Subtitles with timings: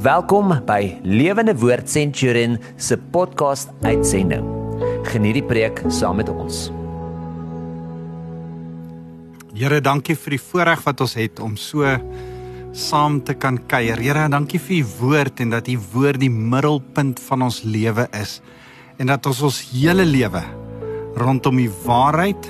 [0.00, 4.46] Welkom by Lewende Woord Centurion se podcast uitsending.
[5.04, 6.70] Geniet die preek saam met ons.
[9.52, 11.84] Here, dankie vir die voorreg wat ons het om so
[12.72, 14.00] saam te kan kuier.
[14.00, 18.38] Here, dankie vir u woord en dat u woord die middelpunt van ons lewe is
[18.96, 20.46] en dat ons ons hele lewe
[21.20, 22.48] rondom die waarheid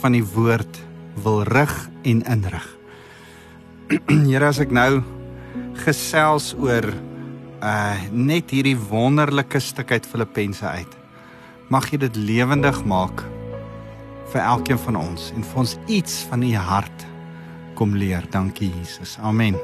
[0.00, 0.80] van die woord
[1.20, 2.68] wil rig en inrig.
[4.30, 5.02] Here, as ek nou
[5.80, 6.92] gesels oor
[7.62, 10.96] uh net hierdie wonderlike stuk uit Filippense uit.
[11.70, 13.22] Mag jy dit lewendig maak
[14.32, 17.06] vir elkeen van ons en vir ons iets van u hart
[17.78, 18.26] kom leer.
[18.30, 19.18] Dankie Jesus.
[19.22, 19.56] Amen.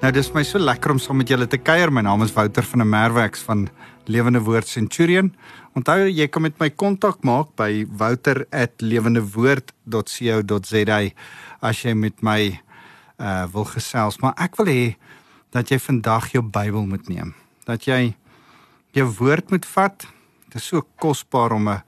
[0.00, 1.90] Nou dis my so lekker om saam met julle te kuier.
[1.92, 3.68] My naam is Wouter van der Merwe ek's van
[4.08, 5.36] Lewende Woord Centurion.
[5.76, 11.00] Onthou jy kan met my kontak maak by wouter@lewendewoord.co.za
[11.60, 12.60] as jy met my
[13.20, 14.96] uh wil gesels, maar ek wil hê
[15.54, 17.34] dat jy vandag jou Bybel moet neem.
[17.66, 18.14] Dat jy
[18.96, 20.06] jou woord moet vat.
[20.48, 21.82] Dit is so kosbaar om 'n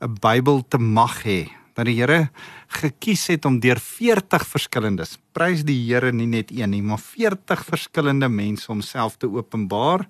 [0.00, 1.50] 'n Bybel te mag hê.
[1.74, 2.30] Dat die Here
[2.68, 5.18] gekies het om deur 40 verskillendes.
[5.32, 10.08] Prys die Here nie net een nie, maar 40 verskillende mense homself te openbaar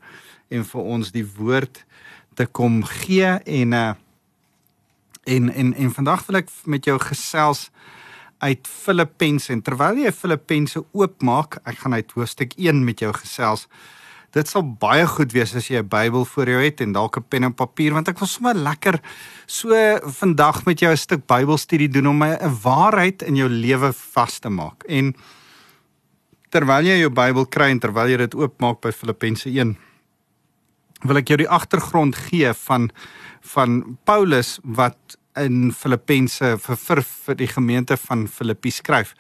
[0.49, 1.85] en vir ons die woord
[2.35, 3.95] te kom gee en uh
[5.29, 7.69] en en en vandag wil ek met jou gesels
[8.39, 13.67] uit Filippense en terwyl jy Filippense oopmaak, ek gaan uit hoofstuk 1 met jou gesels.
[14.37, 17.25] Dit sal baie goed wees as jy 'n Bybel voor jou het en dalk 'n
[17.29, 19.01] pen en papier want ek wil sommer lekker
[19.47, 19.75] so
[20.21, 24.49] vandag met jou 'n stuk Bybelstudie doen om 'n waarheid in jou lewe vas te
[24.49, 24.85] maak.
[24.89, 25.15] En
[26.51, 29.77] terwyl jy jou Bybel kry en terwyl jy dit oopmaak by Filippense 1
[31.07, 32.91] wil ek jou die agtergrond gee van
[33.41, 39.15] van Paulus wat in Filippense vir, vir vir die gemeente van Filippi skryf.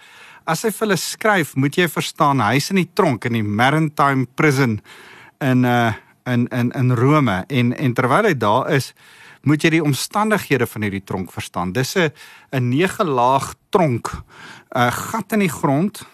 [0.48, 4.26] As hy vir hulle skryf, moet jy verstaan hy's in die tronk in die Maritime
[4.36, 4.80] Prison
[5.40, 5.92] in uh
[6.28, 8.92] in in in Rome en en terwyl hy daar is,
[9.42, 11.72] moet jy die omstandighede van hierdie tronk verstaan.
[11.72, 12.10] Dis 'n
[12.52, 14.12] 'n nege laag tronk,
[14.74, 16.04] 'n gat in die grond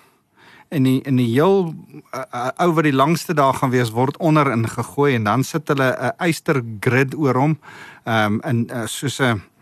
[0.68, 1.74] en die in die heel
[2.14, 5.68] uh, uh, ou wat die langste daar gaan wees word onder ingegooi en dan sit
[5.68, 7.58] hulle 'n uh, yster grid oor hom
[8.04, 9.53] um, in uh, soos 'n kwam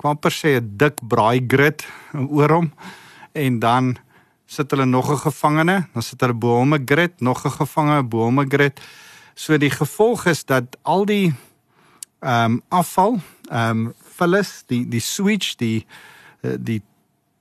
[0.00, 1.84] per se 'n dik braai grid
[2.14, 2.72] oor hom
[3.32, 3.96] en dan
[4.46, 8.02] sit hulle nog 'n gevangene, dan sit hulle bo hom 'n grid, nog 'n gevangene
[8.02, 8.80] bo hom 'n grid.
[9.34, 11.34] So die gevolg is dat al die
[12.20, 15.86] ehm um, afval, ehm um, vullis, die die switch, die
[16.58, 16.82] die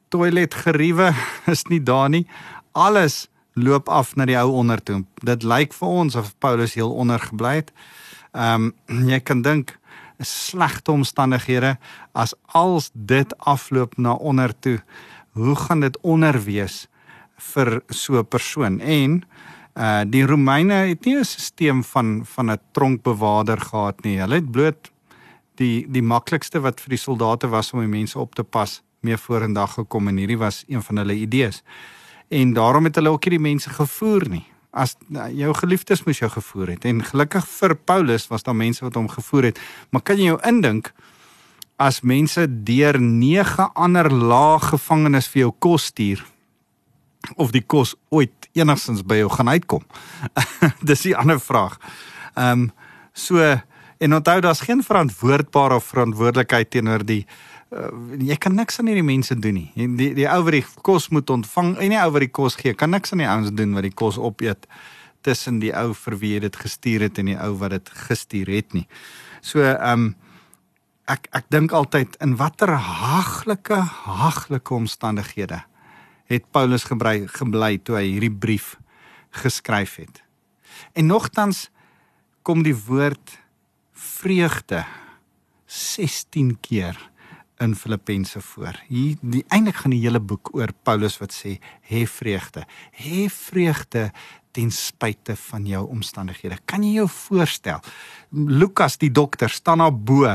[0.10, 1.14] toilet geriewe
[1.54, 2.28] is nie daar nie.
[2.72, 5.04] Alles loop af na die ou onder toe.
[5.24, 7.72] Dit lyk vir ons of Paulus heel onder gebly het.
[8.32, 9.79] Ehm um, jy kan dink
[10.20, 11.78] slegte omstandighede
[12.12, 14.80] as als dit afloop na onder toe
[15.32, 16.88] hoe gaan dit onder wees
[17.54, 18.80] vir so 'n persoon?
[18.80, 19.24] En
[19.78, 24.20] uh die Romeine het nie 'n stelsel van van 'n tronkbewaarder gehad nie.
[24.20, 24.92] Hulle het bloot
[25.56, 29.18] die die maklikste wat vir die soldate was om die mense op te pas mee
[29.18, 31.64] vorendag gekom en hierdie was een van hulle idees.
[32.28, 36.20] En daarom het hulle ook nie die mense gevoer nie as nou, jou geliefdes moes
[36.22, 36.86] jou gevoer het.
[36.86, 39.62] En gelukkig vir Paulus was daar mense wat hom gevoer het.
[39.90, 40.92] Maar kan jy jou indink
[41.80, 46.26] as mense deur nege ander lae gevangenes vir jou kos stuur
[47.36, 49.86] of die kos ooit enigstens by jou gaan uitkom?
[50.90, 51.80] Dis die ander vraag.
[52.36, 52.70] Ehm um,
[53.14, 53.42] so
[54.00, 57.26] en onthou daar's geen verantwoordbare verantwoordelikheid teenoor die
[57.72, 59.88] uh, jy kan niks aan hierdie mense doen nie.
[59.98, 62.74] Die die, ou wat die kos moet ontvang en die ou wat die kos gee,
[62.78, 64.68] kan niks aan die ouens doen wat die kos opeet
[65.26, 68.52] tussen die ou vir wie jy dit gestuur het en die ou wat dit gestuur
[68.56, 68.88] het nie.
[69.42, 70.10] So ehm um,
[71.10, 75.64] ek ek dink altyd in watter haglike haglike omstandighede
[76.30, 78.76] het Paulus gebly gebly toe hy hierdie brief
[79.42, 80.22] geskryf het.
[80.94, 81.70] En nogtans
[82.46, 83.40] kom die woord
[83.94, 84.86] vreugde
[85.66, 87.09] 16 keer
[87.60, 88.78] in Filippense voor.
[88.88, 91.58] Hier die eintlik gaan die hele boek oor Paulus wat sê
[91.90, 92.66] hê vreugde.
[92.96, 94.10] Hê vreugde
[94.56, 96.58] ten spyte van jou omstandighede.
[96.66, 97.84] Kan jy jou voorstel?
[98.32, 100.34] Lukas die dokter staan daar bo.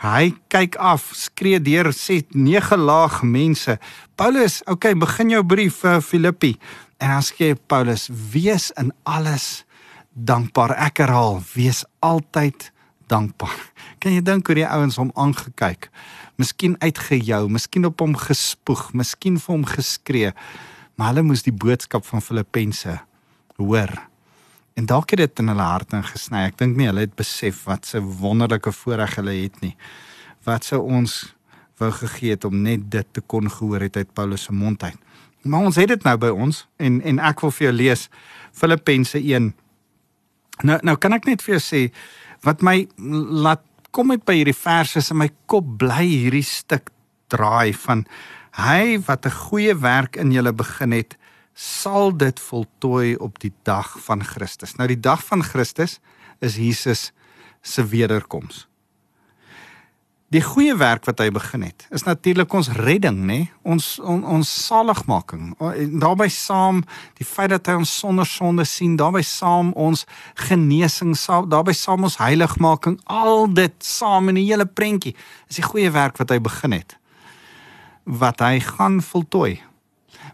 [0.00, 3.76] Hy kyk af, skree deur sê nege laag mense.
[4.16, 6.54] Paulus, okay, begin jou brief vir Filippi.
[7.00, 9.64] En dan sê Paulus: "Wees in alles
[10.12, 12.79] dankbaar." Ek herhaal: "Wees altyd dankbaar."
[14.00, 15.90] Kan jy dink hoe die ouens hom aangekyk?
[16.40, 20.32] miskien uitgejou, miskien op hom gespoeg, miskien vir hom geskree.
[20.96, 22.98] Maar hulle moes die boodskap van Filippense
[23.60, 23.92] hoor.
[24.78, 26.46] En dalk het dit in hulle harte ingesny.
[26.48, 29.76] Ek dink nie hulle het besef wat 'n wonderlike voorreg hulle het nie.
[30.44, 31.34] Wat sou ons
[31.78, 34.98] wou gegee het om net dit te kon gehoor het uit Paulus se mond uit.
[35.42, 38.08] Maar ons het dit nou by ons en en ek wil vir jou lees
[38.52, 39.54] Filippense 1
[40.62, 41.92] Nou nou kan ek net vir jou sê
[42.46, 46.92] wat my laat kom met by hierdie verse in my kop bly hierdie stuk
[47.32, 48.04] draai van
[48.58, 51.16] hy wat 'n goeie werk in julle begin het
[51.54, 54.76] sal dit voltooi op die dag van Christus.
[54.76, 56.00] Nou die dag van Christus
[56.40, 57.12] is Jesus
[57.62, 58.69] se wederkoms.
[60.30, 63.38] Die goeie werk wat hy begin het, is natuurlik ons redding, nê?
[63.66, 65.56] Ons on, ons saligmaking.
[65.98, 66.84] Daarby saam
[67.18, 70.04] die feit dat hy ons sonder sonde sien, daarby saam ons
[70.46, 71.16] genesing,
[71.50, 75.16] daarby saam ons heiligmaking, al dit saam in 'n hele prentjie
[75.48, 76.94] is die goeie werk wat hy begin het.
[78.06, 79.58] Wat hy gaan voltooi.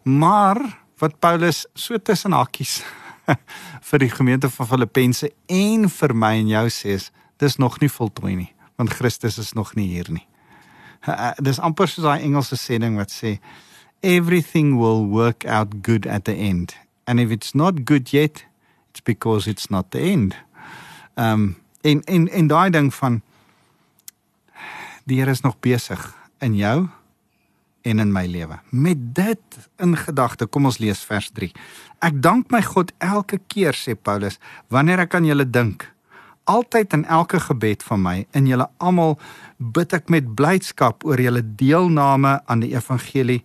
[0.04, 0.60] Maar
[1.00, 2.84] wat Paulus so tussen hakkies
[3.88, 7.88] vir die gemeente van Filippense en vir my en jou sê is dis nog nie
[7.88, 10.26] voltooi nie want Christus is nog nie hier nie.
[11.42, 13.36] Dis amper soos daai Engelse sêding wat sê
[14.02, 16.76] everything will work out good at the end
[17.06, 18.44] and if it's not good yet
[18.90, 20.36] it's because it's not the end.
[21.16, 23.22] Um en en en daai ding van
[25.06, 26.02] die Here is nog besig
[26.38, 26.88] in jou
[27.86, 28.58] en in my lewe.
[28.70, 31.52] Met dit in gedagte, kom ons lees vers 3.
[32.02, 34.40] Ek dank my God elke keer sê Paulus
[34.74, 35.86] wanneer ek aan julle dink
[36.46, 39.16] altyd in elke gebed van my in julle almal
[39.58, 43.42] bid ek met blydskap oor julle deelname aan die evangelie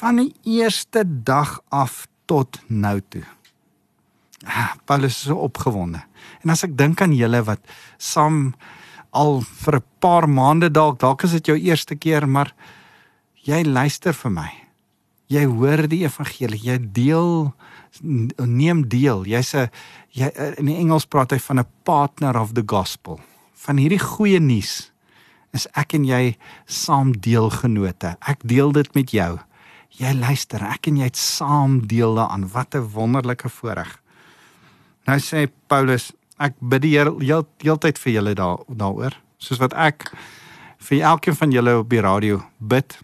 [0.00, 3.24] van die eerste dag af tot nou toe.
[4.44, 6.02] Ah, Paulus is so opgewonde.
[6.44, 7.62] En as ek dink aan julle wat
[7.98, 8.54] saam
[9.16, 12.52] al vir 'n paar maande dalk, dalk is dit jou eerste keer, maar
[13.42, 14.50] jy luister vir my.
[15.28, 17.54] Jy hoor die evangelie, jy deel
[18.02, 19.24] neem deel.
[19.24, 19.70] Jy's 'n
[20.10, 23.20] jy in Engels praat hy van 'n partner of the gospel.
[23.54, 24.92] Van hierdie goeie nuus
[25.52, 26.36] is ek en jy
[26.66, 28.16] saam deelgenote.
[28.20, 29.38] Ek deel dit met jou.
[29.96, 32.48] Jy luister, ek en jy het saam deel daaraan.
[32.48, 34.00] Wat 'n wonderlike voorreg.
[35.06, 39.74] Nou sê Paulus, ek bid die Here heel, heeltyd vir julle daar daaroor, soos wat
[39.74, 40.10] ek
[40.88, 42.98] vir elkeen van julle op die radio bid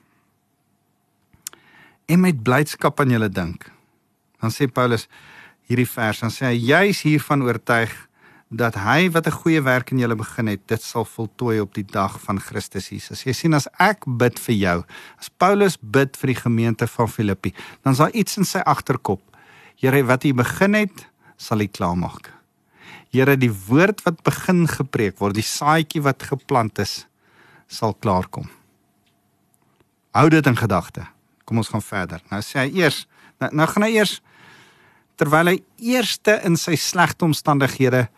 [2.06, 3.70] en met blydskap aan julle dink
[4.42, 5.06] dan sê Paulus
[5.70, 7.94] hierdie vers dan sê hy juis hiervan oortuig
[8.52, 11.84] dat hy wat 'n goeie werk in julle begin het, dit sal voltooi op die
[11.84, 13.24] dag van Christus Jesus.
[13.24, 14.84] Jy sien as ek bid vir jou,
[15.18, 19.22] as Paulus bid vir die gemeente van Filippi, dan is daar iets in sy agterkop.
[19.76, 21.06] Here, wat hy begin het,
[21.36, 22.30] sal hy klaarmaak.
[23.10, 27.06] Here, die woord wat begin gepreek word, die saadjie wat geplant is,
[27.68, 28.48] sal klaarkom.
[30.12, 31.06] Hou dit in gedagte.
[31.44, 32.20] Kom ons gaan verder.
[32.30, 33.06] Nou sê hy eers,
[33.40, 34.20] nou, nou gaan hy eers
[35.16, 38.08] terwyl hy eerste in sy slegte omstandighede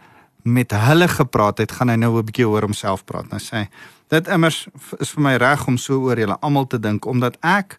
[0.45, 3.31] met hulle gepraat het, gaan hy nou 'n bietjie oor homself praat.
[3.31, 3.69] Nou sê hy:
[4.09, 4.69] "Dit immers
[5.01, 7.79] is vir my reg om so oor julle almal te dink omdat ek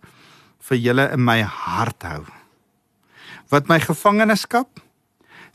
[0.70, 2.24] vir julle in my hart hou.
[3.54, 4.82] Wat my gevangenskap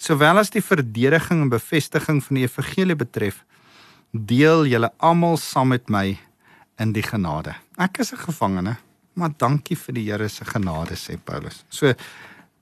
[0.01, 3.43] sowel as die verdediging en bevestiging van die evangelie betref,
[4.13, 6.15] deel julle almal saam met my
[6.81, 7.55] in die genade.
[7.77, 8.77] Ek is 'n gevangene,
[9.15, 11.65] maar dankie vir die Here se genade sê Paulus.
[11.69, 11.95] So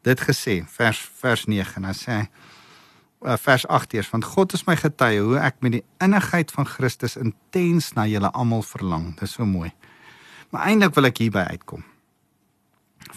[0.08, 2.24] dit gesê vers vers 9 en dan sê hy
[3.26, 6.68] uh, vers 8 eers want God is my getuie hoe ek met die innigheid van
[6.68, 9.12] Christus intens na julle almal verlang.
[9.20, 9.70] Dis so mooi.
[10.52, 11.84] Maar eintlik wil ek hierby uitkom.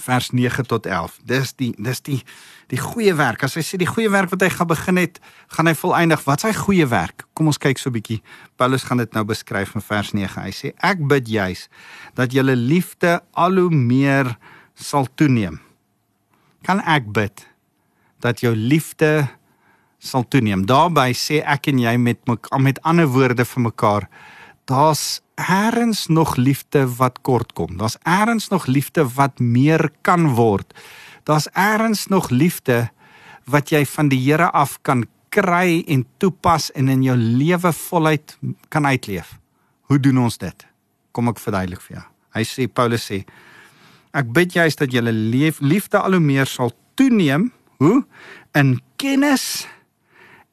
[0.01, 1.17] Vers 9 tot 11.
[1.27, 2.19] Dis die dis die
[2.71, 3.43] die goeie werk.
[3.43, 5.19] As hy sê die goeie werk wat hy gaan begin het,
[5.51, 6.23] gaan hy volëindig.
[6.27, 7.25] Wat is hy goeie werk?
[7.35, 8.21] Kom ons kyk so 'n bietjie.
[8.55, 10.43] Paulus gaan dit nou beskryf in vers 9.
[10.43, 11.67] Hy sê ek bid juis
[12.15, 14.37] dat julle liefde al hoe meer
[14.75, 15.59] sal toeneem
[16.65, 17.45] kan ek bid
[18.21, 19.27] dat jou liefde
[20.01, 20.65] sal toeneem.
[20.65, 22.21] Daarby sê ek en jy met
[22.57, 24.07] met ander woorde vir mekaar,
[24.69, 27.77] daar's eers nog liefde wat kort kom.
[27.77, 30.73] Daar's eers nog liefde wat meer kan word.
[31.23, 32.89] Daar's eers nog liefde
[33.45, 38.37] wat jy van die Here af kan kry en toepas en in jou lewe voluit
[38.69, 39.37] kan uitleef.
[39.89, 40.67] Hoe doen ons dit?
[41.11, 42.05] Kom ek verduidelik vir jou.
[42.35, 43.23] Hy sê Paulus sê
[44.17, 47.49] Ek bid juist dat julle liefde al hoe meer sal toeneem,
[47.79, 48.03] hoe
[48.57, 49.65] in kennis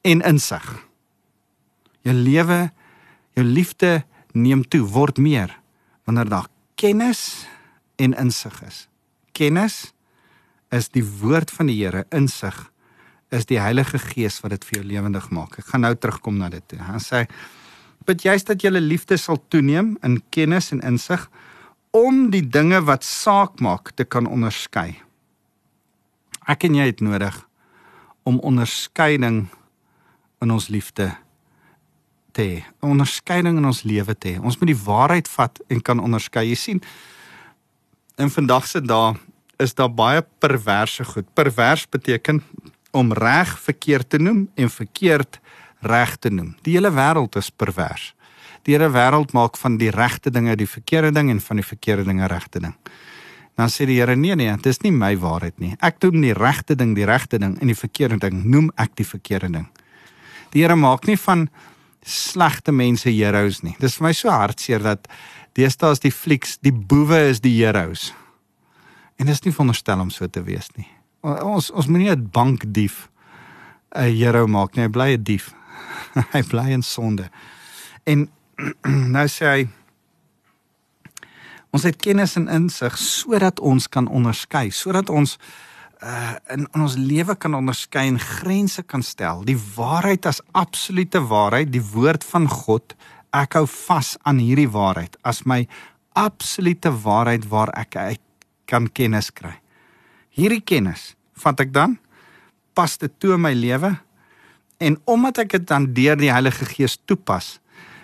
[0.07, 0.65] en insig.
[2.07, 2.69] Jou lewe,
[3.35, 5.53] jou liefde neem toe, word meer
[6.07, 6.47] wanneer daar
[6.79, 7.45] kennis
[8.01, 8.87] en insig is.
[9.37, 9.91] Kennis
[10.73, 12.55] is die woord van die Here, insig
[13.29, 15.59] is die Heilige Gees wat dit vir jou lewendig maak.
[15.61, 16.79] Ek gaan nou terugkom na dit toe.
[16.81, 17.25] Hy sê
[18.07, 21.27] bid juist dat julle liefde sal toeneem in kennis en insig
[21.95, 24.99] om die dinge wat saak maak te kan onderskei.
[26.49, 27.35] Ek en jy het nodig
[28.29, 29.47] om onderskeiding
[30.43, 31.09] in ons liefde
[32.33, 34.41] te hê, onderskeiding in ons lewe te hê.
[34.41, 36.45] Ons moet die waarheid vat en kan onderskei.
[36.51, 36.83] Jy sien,
[38.19, 39.15] in vandag se dae
[39.59, 41.27] is daar baie perverse goed.
[41.35, 42.43] Pervers beteken
[42.95, 45.39] om reg verkeerd te noem en verkeerd
[45.79, 46.53] reg te noem.
[46.63, 48.13] Die hele wêreld is pervers.
[48.67, 52.03] Die hele wêreld maak van die regte dinge die verkeerde ding en van die verkeerde
[52.03, 52.75] dinge regte ding.
[53.59, 55.73] Dan sê die Here nee nee, dit is nie my waarheid nie.
[55.83, 59.07] Ek doen die regte ding, die regte ding en die verkeerde ding noem ek die
[59.07, 59.67] verkeerde ding.
[60.53, 61.49] Die Here maak nie van
[62.05, 63.75] slegte mense heroes nie.
[63.79, 65.09] Dis vir my so hartseer dat
[65.59, 68.13] deesdae is die flieks, die boewe is die heroes.
[69.19, 70.87] En dit is nie veronderstel om so te wees nie.
[71.21, 73.09] Ons ons moenie 'n bankdief
[73.91, 74.83] 'n hero maak nie.
[74.83, 75.53] Hy bly 'n dief.
[76.33, 77.29] hy bly in sonde.
[78.05, 78.29] En
[79.15, 79.67] nou sê hy
[81.75, 85.37] ons het kennis en insig sodat ons kan onderskei, sodat ons
[85.99, 89.43] uh in, in ons lewe kan onderskei en grense kan stel.
[89.43, 92.95] Die waarheid as absolute waarheid, die woord van God.
[93.35, 95.65] Ek hou vas aan hierdie waarheid as my
[96.17, 98.23] absolute waarheid waar ek uit
[98.65, 99.57] kan kennis kry.
[100.33, 101.97] Hierdie kennis vat ek dan
[102.73, 103.91] pas dit toe in my lewe
[104.79, 107.59] en omdat ek dit dan deur die Heilige Gees toepas,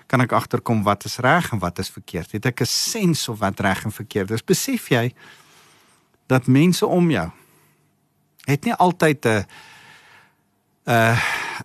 [0.08, 2.32] kan ek agterkom wat is reg en wat is verkeerd.
[2.32, 4.44] Het ek 'n sens of wat reg en verkeerd is?
[4.44, 5.14] Besef jy
[6.28, 7.32] dat mense om jou
[8.46, 9.46] het nie altyd 'n
[10.86, 11.18] 'n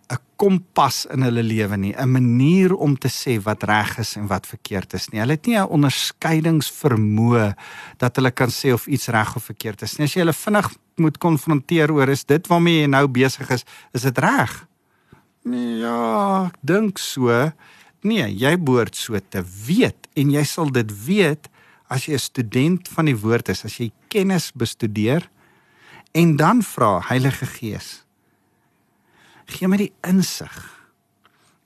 [0.09, 4.27] 'n kompas in hulle lewe nie, 'n manier om te sê wat reg is en
[4.27, 5.21] wat verkeerd is nie.
[5.21, 7.55] Hulle het nie 'n onderskeidingsvermoë
[7.97, 10.07] dat hulle kan sê of iets reg of verkeerd is nie.
[10.07, 14.03] As jy hulle vinnig moet konfronteer oor is dit waarmee jy nou besig is, is
[14.03, 14.67] dit reg?
[15.45, 17.53] Nee, ja, ek dink so.
[18.03, 21.49] Nee, jy behoort so te weet en jy sal dit weet
[21.91, 25.29] as jy 'n student van die woord is, as jy kennis bestudeer
[26.13, 28.05] en dan vra Heilige Gees
[29.51, 30.57] gee my die insig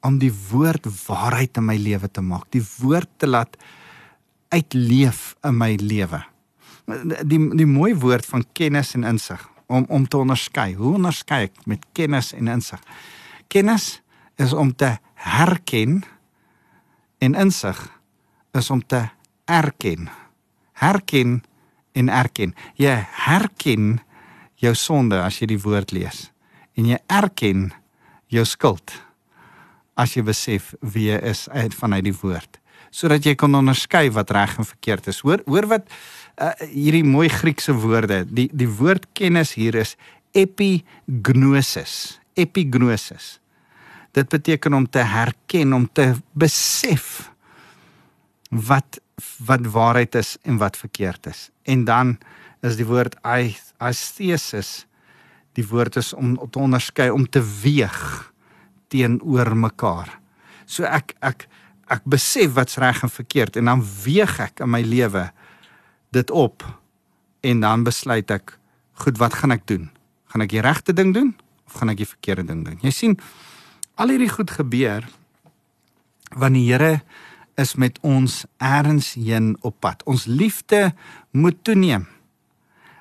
[0.04, 3.56] om die woord waarheid in my lewe te maak die woord te laat
[4.54, 6.20] uitleef in my lewe.
[7.26, 10.74] Die die mooi woord van kennis en insig om om te onderskei.
[10.78, 12.80] Hoe onderskei ek met kennis en insig?
[13.48, 14.00] Kennis
[14.38, 16.02] is om te herken
[17.24, 17.80] en insig
[18.54, 19.06] is om te
[19.50, 20.08] erken.
[20.78, 21.42] Herken
[21.92, 22.54] en erken.
[22.76, 23.98] Jy herken
[24.60, 26.28] jou sonde as jy die woord lees
[26.78, 27.68] en jy erken
[28.32, 28.94] jou skuld
[30.00, 32.58] as jy besef wie jy is uit vanuit die woord
[32.94, 35.18] sodat jy kan onderskei wat reg en verkeerd is.
[35.26, 35.88] Hoor hoor wat
[36.38, 39.96] uh, hierdie mooi Griekse woorde die die woord kennis hier is
[40.34, 42.20] epignosis.
[42.38, 43.38] Epignosis
[44.14, 47.30] dit beteken om te herken om te besef
[48.48, 49.00] wat
[49.46, 52.16] wat waarheid is en wat verkeerd is en dan
[52.64, 54.84] is die woord aesthesis
[55.54, 58.00] die woord is om te onderskei om te weeg
[58.92, 60.10] teenoor mekaar.
[60.66, 61.46] So ek ek
[61.92, 65.28] ek besef wat's reg en verkeerd en dan weeg ek in my lewe
[66.16, 66.64] dit op
[67.44, 68.56] en dan besluit ek
[69.04, 69.90] goed wat gaan ek doen?
[70.32, 71.34] Gaan ek die regte ding doen
[71.68, 72.78] of gaan ek die verkeerde ding doen?
[72.82, 73.18] Jy sien
[73.94, 75.06] al hierdie goed gebeur
[76.34, 77.02] wanneer die Here
[77.54, 80.02] is met ons eers heen op pad.
[80.10, 80.94] Ons liefde
[81.30, 82.08] moet toeneem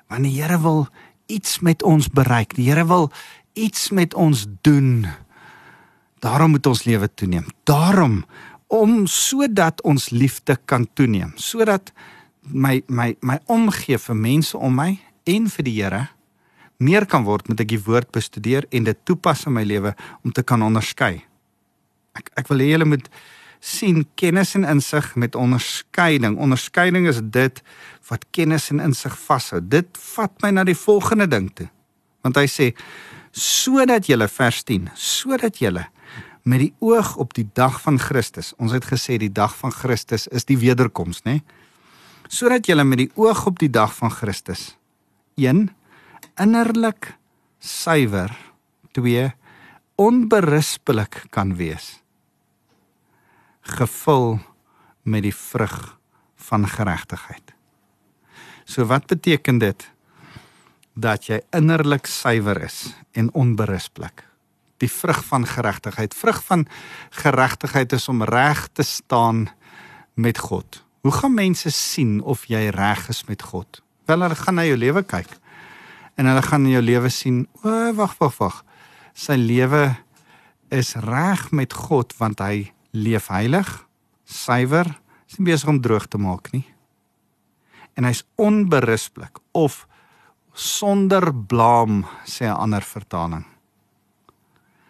[0.08, 0.86] want die Here wil
[1.26, 2.54] iets met ons bereik.
[2.54, 3.10] Die Here wil
[3.52, 5.06] iets met ons doen.
[6.22, 7.46] Daarom moet ons lewe toeneem.
[7.64, 8.24] Daarom
[8.66, 11.92] om sodat ons liefde kan toeneem, sodat
[12.42, 16.08] my my my omgee vir mense om my en vir die Here
[16.78, 20.32] meer kan word met ek die woord bestudeer en dit toepas in my lewe om
[20.32, 21.24] te kan onderskei.
[22.18, 23.08] Ek ek wil hê julle moet
[23.64, 26.36] sien kennis en insig met onderskeiding.
[26.36, 27.62] Onderskeiding is dit
[28.10, 29.60] wat kennis en insig vashou.
[29.60, 31.70] Dit vat my na die volgende ding toe.
[32.24, 32.70] Want hy sê
[33.34, 35.88] sodat julle vers 10, sodat julle
[36.44, 38.52] met die oog op die dag van Christus.
[38.60, 41.40] Ons het gesê die dag van Christus is die wederkoms, né?
[42.28, 44.74] Sodat julle met die oog op die dag van Christus
[45.40, 45.70] 1
[46.40, 47.14] innerlik
[47.58, 48.32] suiwer,
[48.92, 49.32] 2
[49.94, 52.04] onberispelik kan wees
[53.64, 54.38] gevul
[55.02, 55.98] met die vrug
[56.36, 57.54] van geregtigheid.
[58.64, 59.90] So wat beteken dit?
[60.94, 64.24] Dat jy innerlik suiwer is en onberispelik.
[64.76, 66.66] Die vrug van geregtigheid, vrug van
[67.10, 69.48] geregtigheid is om reg te staan
[70.14, 70.84] met God.
[71.00, 73.82] Hoe gaan mense sien of jy reg is met God?
[74.04, 75.28] Wel hulle gaan na jou lewe kyk.
[76.14, 78.60] En hulle gaan in jou lewe sien, o, wag, wag, wag.
[79.14, 79.96] Sy lewe
[80.74, 83.70] is reg met God want hy leef heilig,
[84.24, 84.88] suiwer,
[85.28, 86.64] is nie besig om droog te maak nie.
[87.98, 89.84] En hy's onberispelik of
[90.54, 93.44] sonder blaam sê 'n ander vertaling.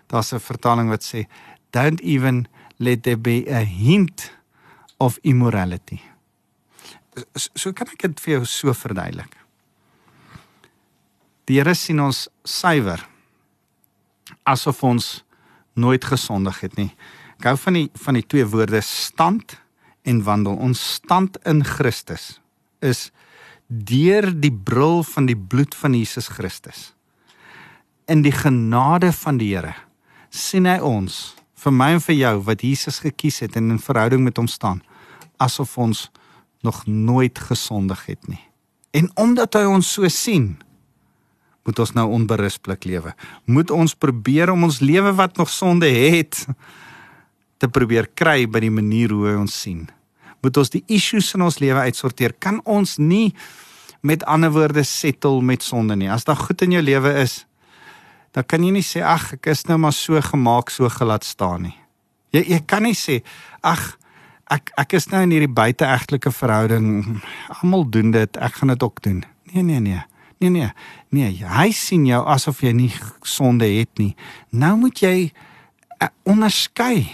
[0.09, 1.27] Daar's 'n vertaling wat sê
[1.71, 4.33] don't even let there be a hint
[4.99, 6.01] of immorality.
[7.35, 9.44] So, so kan ek dit vir jou so verduidelik.
[11.49, 13.03] Die Here sien ons suiwer
[14.49, 15.09] asof ons
[15.77, 16.91] nooit gesondig het nie.
[17.41, 19.59] Ek hou van die van die twee woorde stand
[20.09, 20.57] en wandel.
[20.57, 22.39] Ons stand in Christus
[22.85, 23.11] is
[23.69, 26.93] deur die bril van die bloed van Jesus Christus.
[28.09, 29.75] In die genade van die Here
[30.31, 31.35] sien hy ons
[31.65, 34.83] vir my en vir jou wat Jesus gekies het en in verhouding met hom staan
[35.43, 36.09] asof ons
[36.65, 38.41] nog nooit gesondig het nie.
[38.95, 40.55] En omdat hy ons so sien,
[41.65, 43.15] moet ons nou onberusblik lewe.
[43.45, 46.45] Moet ons probeer om ons lewe wat nog sonde het
[47.63, 49.87] te probeer kry by die manier hoe hy ons sien.
[50.45, 52.37] Moet ons die issues in ons lewe uitsorteer.
[52.37, 53.33] Kan ons nie
[54.05, 56.11] met ander woorde settle met sonde nie.
[56.13, 57.45] As daar goed in jou lewe is,
[58.37, 61.69] dan kan jy nie sê ag, ek is nou maar so gemaak, so gelaat staan
[61.71, 61.77] nie.
[62.35, 63.23] Jy jy kan nie sê
[63.63, 63.95] ag
[64.53, 67.23] ek ek is nou in hierdie buiteegtelike verhouding.
[67.61, 69.23] Almal doen dit, ek gaan dit ook doen.
[69.53, 70.03] Nee, nee, nee.
[70.45, 70.73] Nee nee.
[71.09, 72.91] Nee, hy sien jou asof jy nie
[73.25, 74.13] sonde het nie.
[74.53, 77.07] Nou moet jy uh, onderskei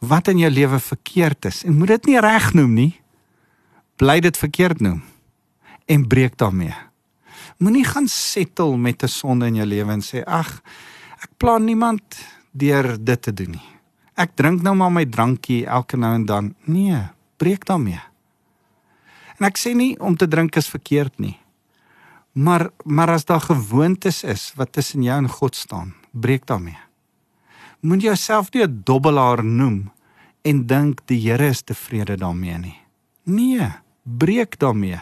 [0.00, 2.92] wat in jou lewe verkeerd is en moet dit nie reg noem nie.
[4.00, 5.02] Bly dit verkeerd noem
[5.90, 6.74] en breek daarmee.
[7.60, 10.62] Moenie gaan settle met 'n sonde in jou lewe en sê ag,
[11.22, 12.02] ek plan niemand
[12.50, 13.68] deur dit te doen nie.
[14.16, 16.54] Ek drink nou maar my drankie elke nou en dan.
[16.64, 16.98] Nee,
[17.36, 18.00] breek daarmee.
[19.38, 21.39] En ek sê nie om te drink is verkeerd nie.
[22.32, 26.78] Maar maar as daar gewoontes is wat tussen jou en God staan, breek daarmee.
[27.80, 29.92] Moet jouself nie 'n dobbelaar noem
[30.42, 32.78] en dink die Here is tevrede daarmee nie.
[33.22, 33.68] Nee,
[34.02, 35.00] breek daarmee.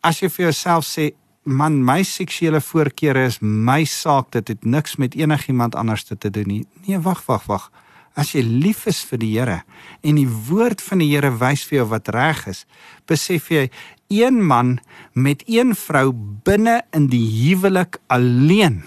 [0.00, 4.96] As jy vir jouself sê, man, my seksuele voorkeure is my saak, dit het niks
[4.96, 6.66] met enigiemand anders te doen nie.
[6.86, 7.70] Nee, wag, wag, wag.
[8.18, 9.62] As jy lief is vir die Here
[10.02, 12.64] en die woord van die Here wys vir jou wat reg is,
[13.06, 13.68] besef jy
[14.08, 14.78] een man
[15.12, 16.12] met een vrou
[16.44, 18.82] binne in die huwelik alleen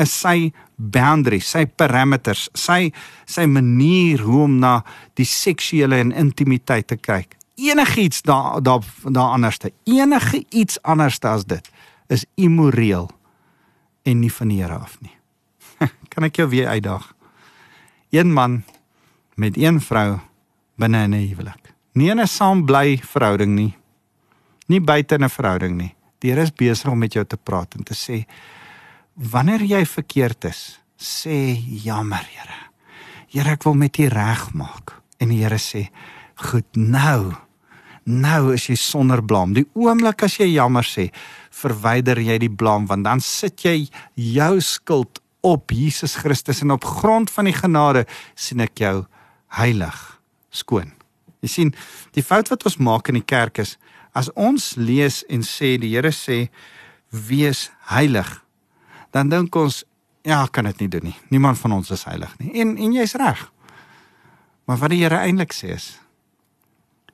[0.00, 2.90] is sy boundaries, sy parameters, sy
[3.28, 4.80] sy manier hoe om na
[5.20, 7.36] die seksuele en intimiteit te kyk.
[7.60, 11.68] Enigiets daar daar daar anderste, enige iets anderste as dit
[12.08, 13.10] is immoreel
[14.02, 15.14] en nie van die Here af nie.
[16.12, 17.12] kan ek jou weer uitdaag?
[18.10, 18.62] Een man
[19.34, 20.20] met een vrou
[20.76, 21.72] binne in 'n huwelik.
[21.92, 23.76] Nie 'n saambly verhouding nie,
[24.68, 25.94] nie buite 'n verhouding nie.
[26.20, 28.24] Die Here is besig om met jou te praat en te sê
[29.14, 32.60] wanneer jy verkeerd is, sê jammer, Here.
[33.32, 34.92] Here, ek wil met U regmaak.
[35.20, 35.88] En die Here sê,
[36.34, 37.34] "Goed, nou.
[38.04, 39.54] Nou is jy sonder blame.
[39.54, 41.10] Die oomblik as jy jammer sê,
[41.50, 46.84] verwyder jy die blame want dan sit jy jou skuld op Jesus Christus en op
[46.84, 49.06] grond van die genade sien ek jou
[49.48, 50.20] heilig,
[50.50, 50.92] skoon."
[51.42, 51.74] Jy sien,
[52.12, 53.78] die fout wat ons maak in die kerk is
[54.12, 56.46] As ons lees en sê die Here sê
[57.12, 58.28] wees heilig,
[59.12, 59.82] dan dink ons
[60.24, 61.16] ja, kan dit nie doen nie.
[61.32, 62.52] Niemand van ons is heilig nie.
[62.62, 63.40] En en jy's reg.
[64.68, 65.90] Maar wat die Here eintlik sê is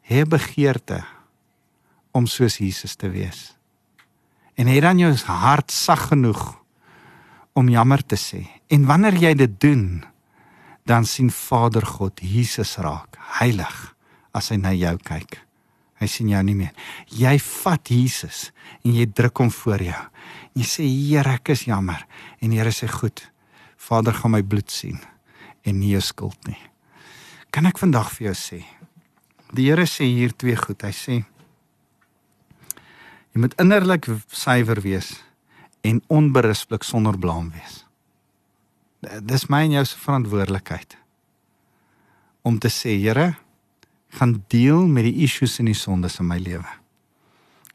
[0.09, 1.03] hê begeerte
[2.17, 3.53] om soos Jesus te wees.
[4.57, 6.41] En hê dan jou hart sag genoeg
[7.53, 8.47] om jammer te sê.
[8.73, 9.85] En wanneer jy dit doen,
[10.89, 13.77] dan sien Vader God Jesus raak, heilig
[14.33, 15.43] as hy na jou kyk.
[15.99, 16.75] Hy sien jou nie meer.
[17.11, 18.49] Jy vat Jesus
[18.85, 20.03] en jy druk hom voor jou.
[20.59, 22.05] Jy sê Here, ek is jammer.
[22.43, 23.25] En Here sê goed.
[23.89, 24.99] Vader gaan my bloed sien
[25.67, 26.59] en nie jou skuld nie.
[27.55, 28.61] Kan ek vandag vir jou sê?
[29.55, 30.83] Die Here sê hier twee goed.
[30.85, 31.19] Hy sê
[33.29, 35.13] jy moet innerlik suiwer wees
[35.87, 37.85] en onberispelik sonder blaam wees.
[39.23, 40.97] Dis my en jou se verantwoordelikheid
[42.49, 43.37] om te sê, Here,
[44.17, 46.69] gaan deel met die issues en die sondes in my lewe.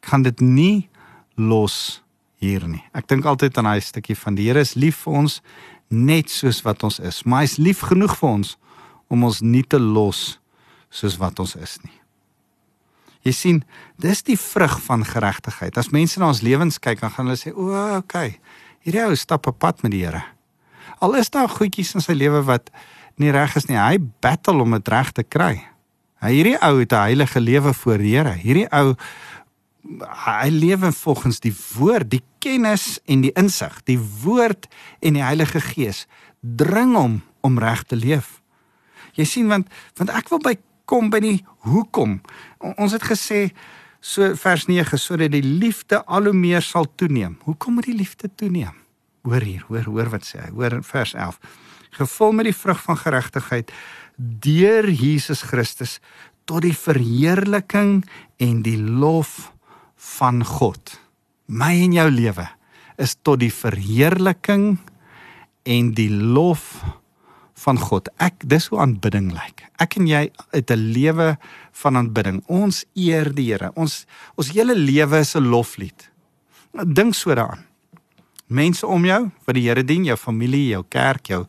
[0.02, 0.90] Ek gaan dit nie
[1.36, 2.02] los
[2.44, 2.84] hier nie.
[2.94, 5.40] Ek dink altyd aan daai stukkie van die Here is lief vir ons
[5.94, 8.56] net soos wat ons is, maar hy is lief genoeg vir ons
[9.14, 10.40] om ons nie te los
[10.94, 11.96] soos wat ons is nie.
[13.24, 13.60] Jy sien,
[14.04, 15.78] dis die vrug van geregtigheid.
[15.80, 18.40] As mense na ons lewens kyk, dan gaan hulle sê, "O, okay.
[18.84, 20.24] Hierdie ou stap op pad met die Here."
[21.00, 22.70] Al is daar goedjies in sy lewe wat
[23.18, 25.64] nie reg is nie, hy battle om dit reg te kry.
[26.32, 28.34] Hierdie ou het 'n heilige lewe voor die Here.
[28.34, 28.96] Hierdie ou
[30.26, 33.84] hy lewe volgens die woord, die kennis en die insig.
[33.84, 34.68] Die woord
[35.00, 36.08] en die Heilige Gees
[36.44, 38.42] dring hom om reg te leef.
[39.14, 40.56] Jy sien want want ek wil by
[40.90, 42.20] kom by die hoekom.
[42.76, 43.52] Ons het gesê
[44.04, 47.38] so vers 9 sodat die liefde al hoe meer sal toeneem.
[47.48, 48.76] Hoekom moet die liefde toeneem?
[49.24, 50.50] Hoor hier, hoor hoor wat sê hy.
[50.52, 51.40] Hoor vers 11.
[51.94, 53.72] Gevul met die vrug van geregtigheid
[54.18, 56.00] deur Jesus Christus
[56.46, 58.04] tot die verheerliking
[58.38, 59.54] en die lof
[60.18, 61.00] van God.
[61.48, 62.48] My en jou lewe
[63.02, 64.78] is tot die verheerliking
[65.64, 66.84] en die lof
[67.64, 68.10] van God.
[68.22, 69.64] Ek dis hoe aanbidding lyk.
[69.82, 71.38] Ek en jy het 'n lewe
[71.72, 72.44] van aanbidding.
[72.48, 73.72] Ons eer die Here.
[73.76, 76.10] Ons ons hele lewe is 'n loflied.
[76.74, 77.66] Dink so daaraan.
[78.48, 81.46] Mense om jou wat die Here dien, jou familie, jou kerk, jou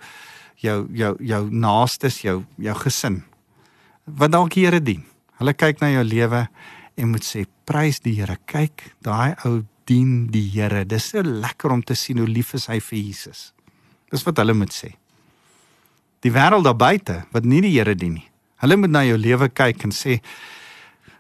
[0.64, 3.22] jou jou jou naastes, jou jou gesin.
[4.04, 5.04] Wat dalk die Here dien.
[5.38, 6.46] Hulle kyk na jou lewe
[6.96, 8.36] en moet sê prys die Here.
[8.46, 10.84] Kyk, daai ou dien die Here.
[10.84, 13.52] Dis so lekker om te sien hoe lief is hy vir Jesus.
[14.10, 14.94] Dis wat hulle moet sê
[16.24, 18.28] die wêreld daar buite wat nie die Here dien nie.
[18.64, 20.20] Hulle moet na jou lewe kyk en sê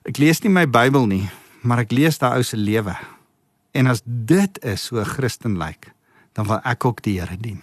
[0.08, 1.26] ek lees nie my Bybel nie,
[1.60, 2.94] maar ek lees daai ou se lewe.
[3.76, 5.92] En as dit is so 'n Christen lyk,
[6.32, 7.60] dan wil ek ook die Here dien.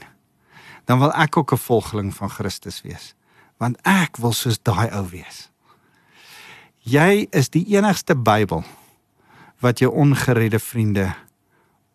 [0.91, 3.15] Dan wil ek ook 'n volgeling van Christus wees,
[3.57, 5.49] want ek wil soos daai ou wees.
[6.79, 8.63] Jy is die enigste Bybel
[9.59, 11.15] wat jou ongeredde vriende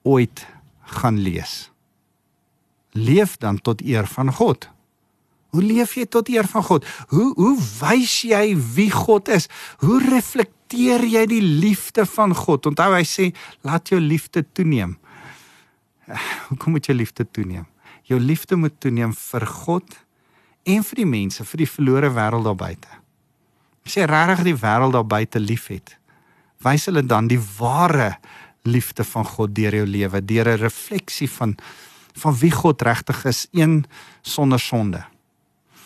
[0.03, 0.47] ooit
[0.81, 1.71] gaan lees.
[2.91, 4.69] Leef dan tot eer van God.
[5.49, 6.87] Hoe leef jy tot eer van God?
[7.09, 9.49] Hoe hoe wys jy wie God is?
[9.77, 12.67] Hoe reflekteer jy die liefde van God?
[12.67, 14.99] Onthou hy sê laat jou liefde toeneem.
[16.49, 17.67] Hoekom moet jou liefde toeneem?
[18.07, 19.97] Jou liefde moet toeneem vir God
[20.67, 22.91] en vir die mense, vir die verlore wêreld daar buite.
[23.87, 25.97] As jy regtig die wêreld daar buite liefhet,
[26.63, 28.17] wys hulle dan die ware
[28.67, 31.57] liefde van God deur jou lewe, deur 'n refleksie van
[32.17, 33.85] van wie God regtig is, een
[34.23, 35.05] sonder sonde.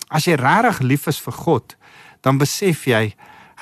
[0.08, 1.76] As jy regtig lief is vir God,
[2.22, 3.14] dan besef jy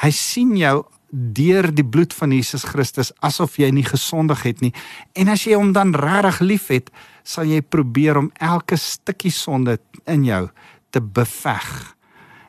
[0.03, 4.73] hy sien jou deur die bloed van Jesus Christus asof jy nie gesondig het nie.
[5.17, 6.91] En as jy hom dan regtig liefhet,
[7.25, 10.49] sal jy probeer om elke stukkie sonde in jou
[10.93, 11.71] te beveg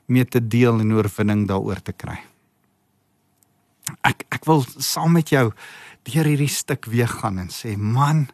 [0.10, 2.17] mee te deel en oorwinning daaroor te kry.
[4.06, 5.50] Ek ek wil saam met jou
[6.10, 8.28] deur hierdie stuk weer gaan en sê man,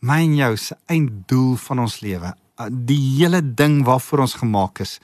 [0.00, 2.32] my en jou se einddoel van ons lewe
[2.70, 4.98] die hele ding waarvoor ons gemaak is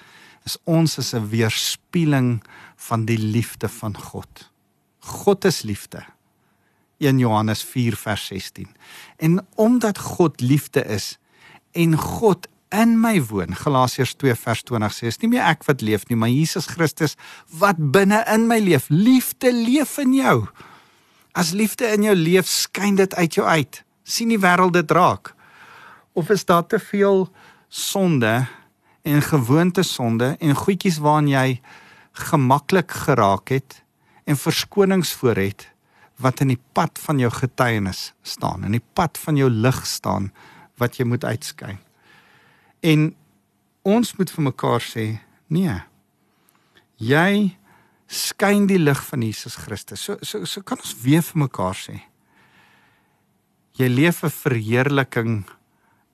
[0.51, 2.43] is ons is 'n weerspieëling
[2.77, 4.51] van die liefde van God.
[4.99, 6.05] God is liefde.
[6.99, 8.69] 1 Johannes 4 vers 16.
[9.17, 11.19] En omdat God liefde is
[11.73, 15.81] en God in my woon, Galasiërs 2 vers 20 sê, is nie meer ek wat
[15.81, 17.17] leef nie, maar Jesus Christus
[17.59, 18.87] wat binne in my leef.
[18.89, 20.47] Liefde leef in jou.
[21.33, 23.85] As liefde in jou leef, skyn dit uit jou uit.
[24.03, 25.35] sien die wêreld dit raak
[26.19, 27.29] of is daar te veel
[27.69, 28.47] sonde
[29.03, 31.61] en gewoonte sonde en goedjies waaraan jy
[32.29, 33.83] gemaklik geraak het
[34.25, 35.69] en verskonings voor het
[36.21, 40.31] wat in die pad van jou getuienis staan in die pad van jou lig staan
[40.81, 41.81] wat jy moet uitskyn
[42.81, 43.09] en
[43.89, 45.07] ons moet vir mekaar sê
[45.49, 45.79] nee
[47.01, 47.57] jy
[48.11, 52.01] skyn die lig van Jesus Christus so so so kan ons weer vir mekaar sê
[53.81, 55.35] jy leef 'n verheerliking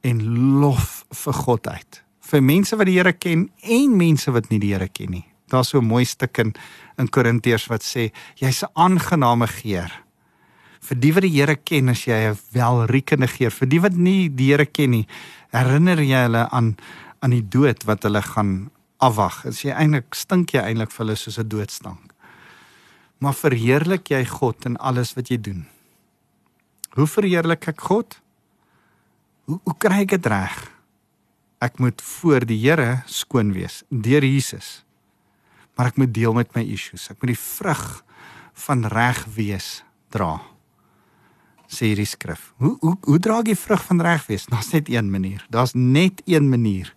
[0.06, 0.22] en
[0.60, 2.02] lof vir God uit.
[2.26, 5.26] Vir mense wat die Here ken en mense wat nie die Here ken nie.
[5.50, 6.54] Daar's so 'n mooi stuk in
[6.98, 8.10] in Korintiërs wat sê
[8.40, 9.90] jy's 'n aangename geur.
[10.80, 13.50] Vir die wat die Here ken, as jy 'n welriekende geur.
[13.50, 15.06] Vir die wat nie die Here ken nie,
[15.52, 16.76] herinner jy hulle aan
[17.20, 19.46] aan die dood wat hulle gaan afwag.
[19.46, 22.12] As jy eintlik stink jy eintlik vir hulle soos 'n doodstank.
[23.18, 25.66] Maar verheerlik jy God in alles wat jy doen?
[26.90, 28.20] Hoe verheerlik ek God?
[29.44, 30.75] Hoe hoe kry ek dit reg?
[31.66, 34.84] Ek moet voor die Here skoon wees deur Jesus.
[35.76, 37.08] Maar ek moet deel met my issues.
[37.10, 37.86] Ek moet die vrug
[38.66, 39.70] van reg wees
[40.14, 40.38] dra.
[41.66, 42.52] Sê hierdie skrif.
[42.62, 44.46] Hoe hoe hoe dra jy vrug van reg wees?
[44.50, 45.42] Daar's net een manier.
[45.50, 46.92] Daar's net een manier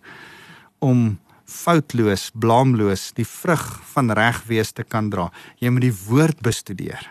[0.80, 1.18] om
[1.50, 5.28] foutloos, blaamloos die vrug van reg wees te kan dra.
[5.58, 7.02] Jy moet die woord bestudeer.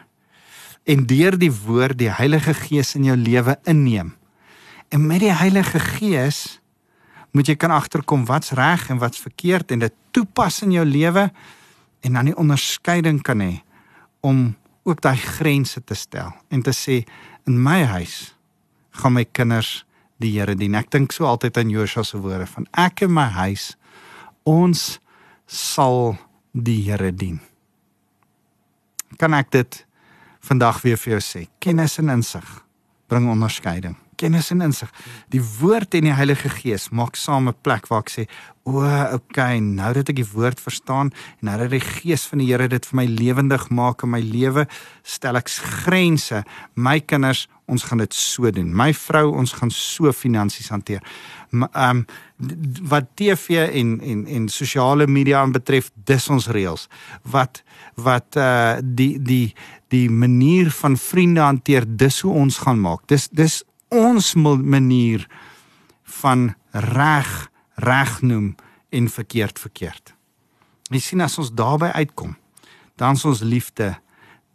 [0.89, 4.15] En deur die woord die Heilige Gees in jou lewe inneem
[4.89, 6.58] En met die Heilige Gees
[7.31, 11.29] moet jy kan agterkom wat's reg en wat's verkeerd en dit toepas in jou lewe
[12.05, 13.59] en dan die onderskeiding kan hê
[14.25, 14.55] om
[14.87, 17.03] ook daai grense te stel en te sê
[17.47, 18.33] in my huis
[19.01, 19.83] gaan my kinders
[20.19, 20.75] die Here dien.
[20.75, 23.71] Ek dink so altyd aan Josua se woorde van ek en my huis
[24.43, 24.99] ons
[25.47, 26.17] sal
[26.51, 27.39] die Here dien.
[29.19, 29.79] Kan ek dit
[30.43, 31.45] vandag weer vir jou sê?
[31.63, 32.49] Kennis en insig
[33.07, 34.91] bring onderskeiding kennis en insig.
[35.33, 38.23] Die woord en die Heilige Gees maak saam 'n plek waar ek sê,
[38.65, 42.47] "O, okay, nou dat ek die woord verstaan en nou dat die Gees van die
[42.47, 44.67] Here dit vir my lewendig maak in my lewe,
[45.03, 46.43] stel ek grense.
[46.75, 48.75] My kinders, ons gaan dit so doen.
[48.75, 51.01] My vrou, ons gaan so finansies hanteer."
[51.51, 52.05] Ehm um,
[52.87, 56.87] wat TV en en en sosiale media aanbetref, dis ons reëls.
[57.23, 57.63] Wat
[57.95, 59.53] wat uh die die
[59.89, 63.07] die manier van vriende hanteer, dis hoe ons gaan maak.
[63.07, 65.27] Dis dis ons manier
[66.21, 67.49] van reg
[67.79, 68.55] reg noem
[68.89, 70.13] en verkeerd verkeerd.
[70.89, 72.35] Jy sien as ons daarby uitkom,
[72.99, 73.93] dan is ons liefde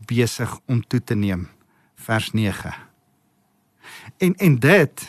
[0.04, 1.48] besig om toe te neem.
[1.94, 2.74] Vers 9.
[4.18, 5.04] En en dit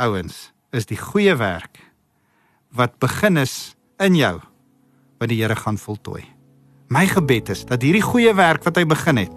[0.00, 0.38] ouens
[0.74, 1.78] is die goeie werk
[2.74, 4.38] wat begin is in jou
[5.20, 6.24] wat die Here gaan voltooi.
[6.90, 9.32] My gebed is dat hierdie goeie werk wat hy begin het,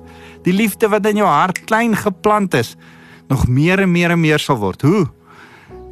[0.45, 2.73] die liefde wat in jou hart klein geplant is,
[3.33, 4.83] nog meer en meer en meer sal word.
[4.85, 5.07] Hoe?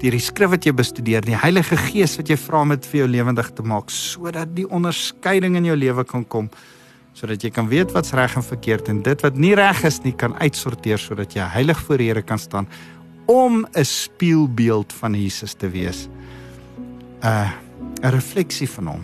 [0.02, 3.04] Deur die skrif wat jy bestudeer, die Heilige Gees wat jy vra om dit vir
[3.04, 6.50] jou lewendig te maak sodat die onderskeiding in jou lewe kan kom
[7.18, 10.14] sodat jy kan weet wat's reg en verkeerd en dit wat nie reg is nie
[10.16, 12.70] kan uitsorteer sodat jy heilig voor die Here kan staan
[13.28, 16.08] om 'n spieelbeeld van Jesus te wees.
[16.08, 17.52] 'n uh,
[18.02, 19.04] 'n refleksie van hom.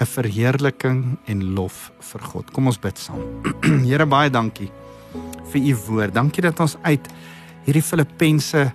[0.00, 2.50] 'n verheerliking en lof vir God.
[2.50, 3.20] Kom ons bid saam.
[3.90, 4.70] Here baie dankie
[5.52, 6.14] vir u woord.
[6.16, 7.08] Dankie dat ons uit
[7.66, 8.68] hierdie Filippense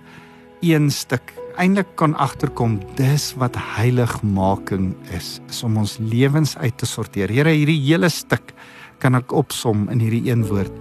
[0.62, 6.88] een stuk eintlik kan agterkom dis wat heiligmaking is, is om ons lewens uit te
[6.88, 7.32] sorteer.
[7.32, 8.54] Here, hierdie hele stuk
[9.02, 10.72] kan ek opsom in hierdie een woord: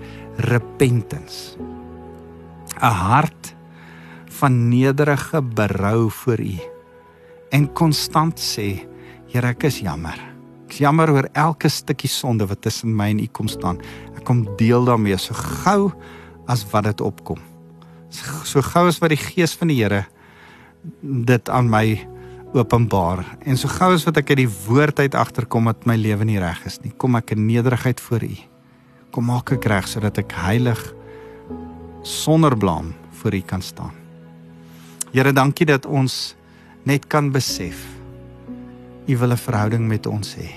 [0.47, 1.58] repentance.
[2.82, 3.54] 'n Hart
[4.41, 6.58] van nederige berou voor U
[7.51, 8.88] en konstant sê,
[9.32, 10.31] Here, ek is jammer.
[10.71, 13.81] Ek is jammer oor elke stukkie sonde wat tussen my en U kom staan.
[14.15, 15.91] Ek kom deel daarmee so gou
[16.47, 17.41] as wat dit opkom.
[18.47, 20.05] So gou as wat die gees van die Here
[21.03, 21.84] dit aan my
[22.55, 26.25] openbaar en so gou as wat ek uit die woord uit agterkom dat my lewe
[26.27, 28.34] nie reg is nie kom ek in nederigheid voor u
[29.12, 30.81] kom maak ek reg sodat ek heilig
[32.07, 33.95] sonder blame voor u kan staan
[35.12, 36.34] Here dankie dat ons
[36.88, 37.90] net kan besef
[39.12, 40.50] u wil 'n verhouding met ons hê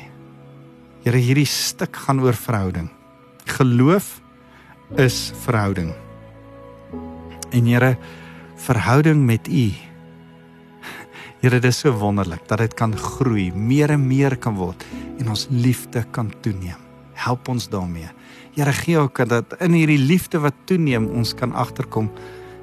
[1.05, 2.91] Here hierdie stuk gaan oor verhouding
[3.45, 4.21] geloof
[4.97, 5.93] is verhouding
[7.51, 7.97] en Here
[8.57, 9.73] verhouding met u
[11.45, 14.81] Here, dit is so wonderlik dat dit kan groei, meer en meer kan word
[15.21, 16.81] en ons liefde kan toeneem.
[17.21, 18.09] Help ons daarmee.
[18.55, 22.09] Here, gee ook dat in hierdie liefde wat toeneem, ons kan agterkom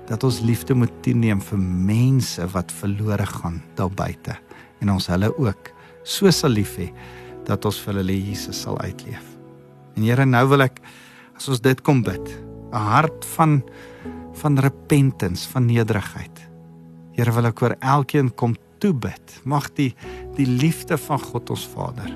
[0.09, 4.39] dat ons liefde moet toeneem vir mense wat verlore gaan daar buite
[4.81, 5.69] en ons hulle ook
[6.03, 6.91] so sal lief hê
[7.47, 9.25] dat ons vir hulle Jesus sal uitleef.
[9.97, 10.81] En Here, nou wil ek
[11.35, 12.25] as ons dit kom bid,
[12.71, 13.61] 'n hart van
[14.41, 16.49] van repentance, van nederigheid.
[17.13, 19.41] Here, wil ek oor elkeen kom toebid.
[19.43, 19.93] Mag die
[20.37, 22.09] die liefde van God ons Vader.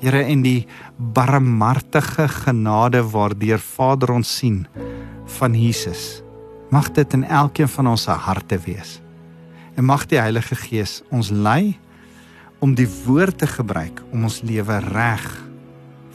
[0.00, 4.66] Here en die barmhartige genade waardeur Vader ons sien
[5.38, 6.22] van Jesus.
[6.70, 9.00] Mag dit in elkeen van ons harte wees.
[9.76, 11.76] En mag die Heilige Gees ons lei
[12.64, 15.24] om die woord te gebruik om ons lewe reg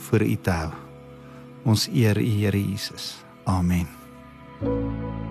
[0.08, 0.72] voor U te hou.
[1.62, 3.20] Ons eer U Here Jesus.
[3.46, 3.86] Amen.
[4.60, 5.29] thank you